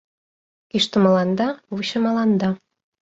[0.69, 2.49] Кӱштымыланда, вучымыланда